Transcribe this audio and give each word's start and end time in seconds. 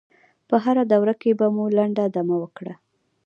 په 0.49 0.55
هره 0.63 0.83
دوره 0.93 1.13
کې 1.21 1.31
به 1.39 1.47
مو 1.55 1.65
لنډه 1.77 2.05
دمه 2.15 2.35
وکړه. 2.41 2.73